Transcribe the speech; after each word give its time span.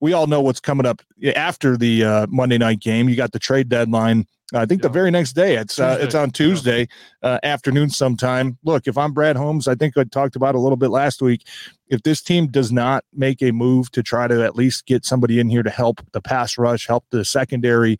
we 0.00 0.12
all 0.12 0.26
know 0.26 0.40
what's 0.40 0.60
coming 0.60 0.86
up 0.86 1.02
after 1.34 1.76
the 1.76 2.04
uh, 2.04 2.26
Monday 2.28 2.58
night 2.58 2.80
game. 2.80 3.08
You 3.08 3.16
got 3.16 3.32
the 3.32 3.38
trade 3.38 3.68
deadline. 3.68 4.26
I 4.54 4.64
think 4.64 4.80
yeah. 4.80 4.88
the 4.88 4.92
very 4.92 5.10
next 5.10 5.34
day. 5.34 5.56
It's 5.56 5.78
uh, 5.78 5.98
it's 6.00 6.14
on 6.14 6.30
Tuesday 6.30 6.88
yeah. 7.22 7.30
uh, 7.32 7.38
afternoon 7.42 7.90
sometime. 7.90 8.56
Look, 8.64 8.86
if 8.86 8.96
I'm 8.96 9.12
Brad 9.12 9.36
Holmes, 9.36 9.68
I 9.68 9.74
think 9.74 9.96
I 9.98 10.04
talked 10.04 10.36
about 10.36 10.54
a 10.54 10.58
little 10.58 10.76
bit 10.76 10.88
last 10.88 11.20
week. 11.20 11.46
If 11.88 12.02
this 12.02 12.22
team 12.22 12.46
does 12.46 12.72
not 12.72 13.04
make 13.12 13.42
a 13.42 13.50
move 13.50 13.90
to 13.90 14.02
try 14.02 14.26
to 14.26 14.42
at 14.42 14.56
least 14.56 14.86
get 14.86 15.04
somebody 15.04 15.38
in 15.38 15.50
here 15.50 15.62
to 15.62 15.70
help 15.70 16.00
the 16.12 16.22
pass 16.22 16.56
rush, 16.56 16.86
help 16.86 17.04
the 17.10 17.26
secondary, 17.26 17.98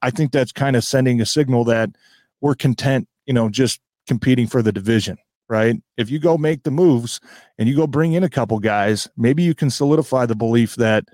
I 0.00 0.10
think 0.10 0.32
that's 0.32 0.52
kind 0.52 0.76
of 0.76 0.84
sending 0.84 1.20
a 1.20 1.26
signal 1.26 1.64
that 1.64 1.90
we're 2.40 2.54
content, 2.54 3.06
you 3.26 3.34
know, 3.34 3.50
just 3.50 3.78
competing 4.06 4.46
for 4.46 4.62
the 4.62 4.72
division 4.72 5.18
right? 5.48 5.82
If 5.98 6.08
you 6.08 6.18
go 6.18 6.38
make 6.38 6.62
the 6.62 6.70
moves 6.70 7.20
and 7.58 7.68
you 7.68 7.76
go 7.76 7.86
bring 7.86 8.14
in 8.14 8.24
a 8.24 8.30
couple 8.30 8.58
guys, 8.58 9.06
maybe 9.18 9.42
you 9.42 9.54
can 9.54 9.68
solidify 9.68 10.24
the 10.24 10.34
belief 10.34 10.76
that 10.76 11.04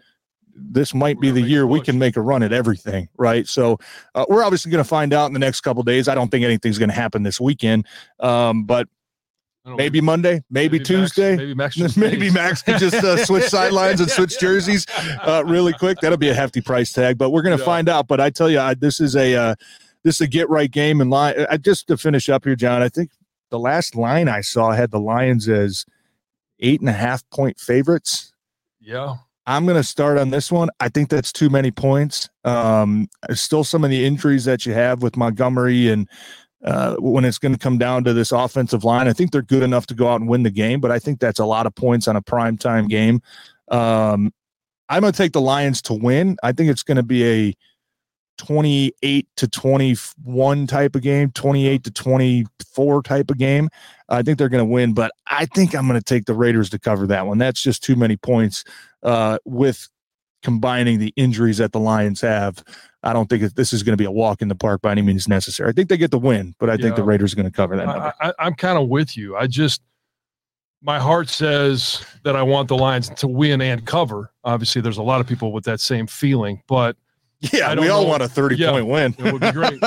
this 0.60 0.94
might 0.94 1.20
be 1.20 1.30
the 1.30 1.40
year 1.40 1.66
we 1.66 1.80
can 1.80 1.98
make 1.98 2.16
a 2.16 2.20
run 2.20 2.42
at 2.42 2.52
everything, 2.52 3.08
right? 3.16 3.46
So 3.46 3.78
uh, 4.14 4.26
we're 4.28 4.42
obviously 4.42 4.70
going 4.70 4.82
to 4.82 4.88
find 4.88 5.12
out 5.12 5.26
in 5.26 5.32
the 5.32 5.38
next 5.38 5.60
couple 5.60 5.82
days. 5.82 6.08
I 6.08 6.14
don't 6.14 6.30
think 6.30 6.44
anything's 6.44 6.78
going 6.78 6.90
to 6.90 6.94
happen 6.94 7.22
this 7.22 7.40
weekend, 7.40 7.86
um, 8.20 8.64
but 8.64 8.88
maybe 9.64 10.00
Monday, 10.00 10.42
maybe, 10.50 10.78
maybe 10.78 10.84
Tuesday, 10.84 11.54
Max, 11.54 11.76
maybe 11.76 11.86
Max, 11.86 11.96
maybe 11.96 12.30
Max 12.30 12.62
can 12.62 12.78
just 12.78 12.96
uh, 12.96 13.24
switch 13.24 13.44
sidelines 13.48 14.00
and 14.00 14.10
switch 14.10 14.38
jerseys 14.38 14.86
uh, 15.22 15.42
really 15.46 15.72
quick. 15.72 15.98
That'll 16.00 16.18
be 16.18 16.30
a 16.30 16.34
hefty 16.34 16.60
price 16.60 16.92
tag, 16.92 17.18
but 17.18 17.30
we're 17.30 17.42
going 17.42 17.56
to 17.56 17.62
yeah. 17.62 17.66
find 17.66 17.88
out. 17.88 18.08
But 18.08 18.20
I 18.20 18.30
tell 18.30 18.50
you, 18.50 18.60
I, 18.60 18.74
this 18.74 19.00
is 19.00 19.16
a 19.16 19.34
uh, 19.34 19.54
this 20.04 20.16
is 20.16 20.20
a 20.22 20.26
get 20.26 20.48
right 20.48 20.70
game 20.70 21.00
and 21.00 21.10
line. 21.10 21.46
I, 21.50 21.56
just 21.56 21.88
to 21.88 21.96
finish 21.96 22.28
up 22.28 22.44
here, 22.44 22.56
Jon. 22.56 22.82
I 22.82 22.88
think 22.88 23.10
the 23.50 23.58
last 23.58 23.96
line 23.96 24.28
I 24.28 24.40
saw 24.40 24.72
had 24.72 24.90
the 24.90 25.00
Lions 25.00 25.48
as 25.48 25.84
eight 26.60 26.80
and 26.80 26.88
a 26.88 26.92
half 26.92 27.28
point 27.30 27.58
favorites. 27.58 28.32
Yeah. 28.80 29.16
I'm 29.48 29.64
going 29.64 29.78
to 29.78 29.82
start 29.82 30.18
on 30.18 30.28
this 30.28 30.52
one. 30.52 30.68
I 30.78 30.90
think 30.90 31.08
that's 31.08 31.32
too 31.32 31.48
many 31.48 31.70
points. 31.70 32.28
Um, 32.44 33.08
still 33.32 33.64
some 33.64 33.82
of 33.82 33.88
the 33.88 34.04
injuries 34.04 34.44
that 34.44 34.66
you 34.66 34.74
have 34.74 35.02
with 35.02 35.16
Montgomery 35.16 35.88
and 35.88 36.06
uh, 36.64 36.96
when 36.96 37.24
it's 37.24 37.38
going 37.38 37.52
to 37.52 37.58
come 37.58 37.78
down 37.78 38.04
to 38.04 38.12
this 38.12 38.30
offensive 38.30 38.84
line, 38.84 39.08
I 39.08 39.14
think 39.14 39.32
they're 39.32 39.40
good 39.40 39.62
enough 39.62 39.86
to 39.86 39.94
go 39.94 40.06
out 40.06 40.20
and 40.20 40.28
win 40.28 40.42
the 40.42 40.50
game, 40.50 40.80
but 40.80 40.90
I 40.90 40.98
think 40.98 41.18
that's 41.18 41.38
a 41.38 41.46
lot 41.46 41.64
of 41.64 41.74
points 41.74 42.06
on 42.08 42.14
a 42.14 42.20
prime 42.20 42.58
time 42.58 42.88
game. 42.88 43.22
Um, 43.68 44.34
I'm 44.90 45.00
going 45.00 45.14
to 45.14 45.16
take 45.16 45.32
the 45.32 45.40
Lions 45.40 45.80
to 45.82 45.94
win. 45.94 46.36
I 46.42 46.52
think 46.52 46.68
it's 46.68 46.82
going 46.82 46.96
to 46.96 47.02
be 47.02 47.24
a 47.24 47.54
28 48.36 49.26
to 49.36 49.48
21 49.48 50.66
type 50.66 50.94
of 50.94 51.00
game, 51.00 51.30
28 51.30 51.84
to 51.84 51.90
24 51.90 53.02
type 53.02 53.30
of 53.30 53.38
game. 53.38 53.70
I 54.10 54.22
think 54.22 54.36
they're 54.36 54.50
going 54.50 54.66
to 54.66 54.70
win, 54.70 54.92
but 54.92 55.10
I 55.26 55.46
think 55.46 55.74
I'm 55.74 55.88
going 55.88 55.98
to 55.98 56.04
take 56.04 56.26
the 56.26 56.34
Raiders 56.34 56.68
to 56.70 56.78
cover 56.78 57.06
that 57.06 57.26
one. 57.26 57.38
That's 57.38 57.62
just 57.62 57.82
too 57.82 57.96
many 57.96 58.18
points 58.18 58.64
uh, 59.02 59.38
with 59.44 59.88
combining 60.42 60.98
the 60.98 61.12
injuries 61.16 61.58
that 61.58 61.72
the 61.72 61.80
Lions 61.80 62.20
have. 62.20 62.62
I 63.02 63.12
don't 63.12 63.28
think 63.28 63.54
this 63.54 63.72
is 63.72 63.82
going 63.82 63.92
to 63.92 63.96
be 63.96 64.04
a 64.04 64.10
walk 64.10 64.42
in 64.42 64.48
the 64.48 64.54
park 64.54 64.82
by 64.82 64.92
any 64.92 65.02
means 65.02 65.28
necessary. 65.28 65.68
I 65.68 65.72
think 65.72 65.88
they 65.88 65.96
get 65.96 66.10
the 66.10 66.18
win, 66.18 66.54
but 66.58 66.68
I 66.68 66.74
yeah. 66.74 66.82
think 66.82 66.96
the 66.96 67.04
Raiders 67.04 67.32
are 67.32 67.36
going 67.36 67.50
to 67.50 67.54
cover 67.54 67.76
that 67.76 67.86
number. 67.86 68.12
I, 68.20 68.32
am 68.38 68.54
kind 68.54 68.78
of 68.78 68.88
with 68.88 69.16
you. 69.16 69.36
I 69.36 69.46
just 69.46 69.82
my 70.82 70.98
heart 70.98 71.28
says 71.28 72.04
that 72.22 72.36
I 72.36 72.42
want 72.42 72.68
the 72.68 72.76
Lions 72.76 73.08
to 73.10 73.28
win 73.28 73.60
and 73.60 73.84
cover. 73.84 74.32
Obviously, 74.44 74.80
there's 74.80 74.98
a 74.98 75.02
lot 75.02 75.20
of 75.20 75.26
people 75.26 75.52
with 75.52 75.64
that 75.64 75.80
same 75.80 76.06
feeling, 76.06 76.62
but 76.68 76.96
yeah, 77.40 77.74
we 77.74 77.88
all 77.88 78.02
know. 78.02 78.08
want 78.08 78.22
a 78.22 78.28
30 78.28 78.56
yeah, 78.56 78.70
point 78.70 78.86
win. 78.86 79.14
it 79.18 79.32
would 79.32 79.40
be 79.40 79.52
great. 79.52 79.80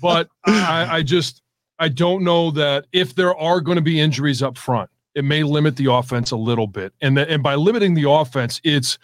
But 0.00 0.28
I, 0.46 0.98
I 0.98 1.02
just 1.02 1.42
I 1.78 1.88
don't 1.88 2.24
know 2.24 2.50
that 2.52 2.86
if 2.92 3.14
there 3.14 3.36
are 3.36 3.60
going 3.60 3.76
to 3.76 3.82
be 3.82 4.00
injuries 4.00 4.42
up 4.42 4.56
front, 4.56 4.90
it 5.16 5.24
may 5.24 5.42
limit 5.42 5.76
the 5.76 5.90
offense 5.90 6.30
a 6.30 6.36
little 6.36 6.66
bit. 6.66 6.92
And 7.00 7.16
the, 7.16 7.28
and 7.28 7.42
by 7.42 7.54
limiting 7.54 7.94
the 7.94 8.08
offense, 8.08 8.60
it's 8.62 8.98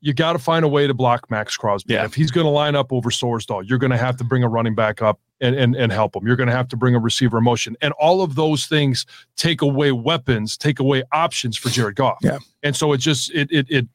you 0.00 0.14
got 0.14 0.32
to 0.32 0.38
find 0.38 0.64
a 0.64 0.68
way 0.68 0.86
to 0.86 0.94
block 0.94 1.30
Maxx 1.30 1.56
Crosby. 1.56 1.94
Yeah. 1.94 2.04
If 2.04 2.14
he's 2.14 2.32
going 2.32 2.46
to 2.46 2.50
line 2.50 2.74
up 2.74 2.90
over 2.90 3.10
Sorsdal, 3.10 3.68
you're 3.68 3.78
going 3.78 3.92
to 3.92 3.98
have 3.98 4.16
to 4.16 4.24
bring 4.24 4.42
a 4.42 4.48
running 4.48 4.74
back 4.74 5.02
up 5.02 5.20
and, 5.40 5.54
and, 5.54 5.76
and 5.76 5.92
help 5.92 6.16
him. 6.16 6.26
You're 6.26 6.36
going 6.36 6.48
to 6.48 6.54
have 6.56 6.66
to 6.68 6.76
bring 6.76 6.94
a 6.96 6.98
receiver 6.98 7.38
in 7.38 7.44
motion. 7.44 7.76
And 7.82 7.92
all 8.00 8.22
of 8.22 8.34
those 8.34 8.66
things 8.66 9.06
take 9.36 9.62
away 9.62 9.92
weapons, 9.92 10.56
take 10.56 10.80
away 10.80 11.04
options 11.12 11.56
for 11.56 11.68
Jared 11.68 11.96
Goff. 11.96 12.18
Yeah. 12.22 12.38
And 12.62 12.74
so 12.74 12.92
it 12.94 12.98
just 12.98 13.30
it 13.32 13.52
it 13.52 13.66
it 13.70 13.86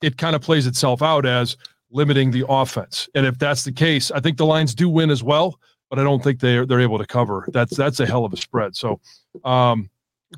it 0.00 0.16
kind 0.16 0.36
of 0.36 0.40
plays 0.40 0.66
itself 0.66 1.02
out 1.02 1.26
as 1.26 1.56
limiting 1.90 2.30
the 2.30 2.46
offense. 2.48 3.08
And 3.14 3.26
if 3.26 3.38
that's 3.38 3.64
the 3.64 3.72
case, 3.72 4.10
I 4.12 4.20
think 4.20 4.38
the 4.38 4.46
Lions 4.46 4.74
do 4.74 4.88
win 4.88 5.10
as 5.10 5.22
well, 5.22 5.58
but 5.90 5.98
I 5.98 6.04
don't 6.04 6.22
think 6.22 6.40
they're 6.40 6.64
they're 6.64 6.80
able 6.80 6.98
to 6.98 7.06
cover. 7.06 7.48
That's 7.52 7.76
that's 7.76 8.00
a 8.00 8.06
hell 8.06 8.24
of 8.24 8.32
a 8.32 8.38
spread. 8.38 8.74
So 8.76 9.00
um, 9.44 9.90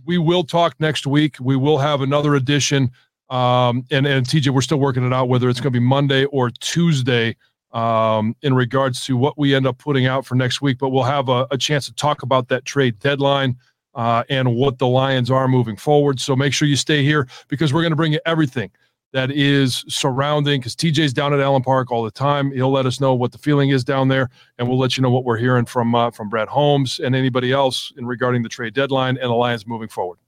we 0.05 0.19
will 0.19 0.45
talk 0.45 0.75
next 0.81 1.07
week. 1.07 1.37
We 1.41 1.57
will 1.57 1.79
have 1.79 2.01
another 2.01 2.35
edition. 2.35 2.91
Um, 3.31 3.85
and 3.91 4.07
and 4.07 4.27
TJ, 4.27 4.51
we're 4.51 4.61
still 4.61 4.79
working 4.79 5.05
it 5.07 5.13
out 5.13 5.29
whether 5.29 5.49
it's 5.49 5.61
going 5.61 5.73
to 5.73 5.81
be 5.81 5.85
Monday 5.85 6.25
or 6.27 6.51
Tuesday 6.51 7.37
um, 7.73 8.37
in 8.43 8.55
regards 8.55 9.05
to 9.07 9.17
what 9.17 9.39
we 9.39 9.55
end 9.55 9.67
up 9.67 9.79
putting 9.79 10.07
out 10.07 10.27
for 10.27 10.35
next 10.35 10.61
week. 10.61 10.79
But 10.79 10.91
we'll 10.91 11.05
have 11.05 11.29
a, 11.29 11.47
a 11.51 11.59
chance 11.59 11.87
to 11.87 11.95
talk 11.95 12.23
about 12.23 12.49
that 12.49 12.65
trade 12.65 12.99
deadline 12.99 13.57
uh, 13.95 14.25
and 14.29 14.55
what 14.55 14.79
the 14.79 14.87
Lions 14.87 15.31
are 15.31 15.49
moving 15.49 15.77
forward. 15.77 16.21
So 16.21 16.37
make 16.37 16.53
sure 16.53 16.69
you 16.69 16.77
stay 16.77 17.03
here 17.03 17.27
because 17.49 17.73
we're 17.73 17.83
going 17.83 17.93
to 17.93 17.97
bring 17.97 18.13
you 18.13 18.21
everything 18.27 18.71
that 19.15 19.31
is 19.31 19.85
surrounding 19.89 20.59
because 20.59 20.75
TJ's 20.75 21.13
down 21.13 21.33
at 21.33 21.39
Allen 21.39 21.63
Park 21.63 21.93
all 21.93 22.03
the 22.03 22.11
time. 22.11 22.51
He'll 22.51 22.73
let 22.73 22.85
us 22.85 23.01
know 23.01 23.15
what 23.15 23.31
the 23.31 23.39
feeling 23.39 23.71
is 23.71 23.85
down 23.85 24.09
there, 24.09 24.29
and 24.59 24.69
we'll 24.69 24.77
let 24.77 24.97
you 24.97 25.03
know 25.05 25.11
what 25.11 25.25
we're 25.25 25.39
hearing 25.39 25.65
from 25.65 25.95
uh, 25.95 26.11
from 26.11 26.29
Brad 26.29 26.49
Holmes 26.49 26.99
and 26.99 27.15
anybody 27.15 27.53
else 27.53 27.93
in 27.97 28.07
regarding 28.07 28.43
the 28.43 28.49
trade 28.49 28.75
deadline 28.75 29.17
and 29.17 29.31
the 29.31 29.35
Lions 29.35 29.69
moving 29.69 29.89
forward. 29.89 30.19